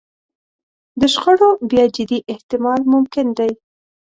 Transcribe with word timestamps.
د 0.99 1.01
شخړو 1.13 1.49
بیا 1.69 1.85
جدي 1.95 2.19
احتمال 2.33 2.81
ممکن 2.93 3.27
دی. 3.37 3.51